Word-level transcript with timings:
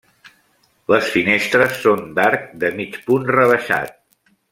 Les 0.93 1.09
finestres 1.17 1.75
són 1.83 2.01
d'arc 2.21 2.47
de 2.65 2.73
mig 2.79 2.97
punt 3.11 3.29
rebaixat. 3.37 3.95